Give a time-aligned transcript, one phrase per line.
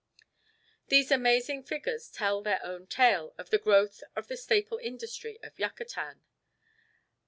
[0.87, 5.59] These amazing figures tell their own tale of the growth of the staple industry of
[5.59, 6.23] Yucatan.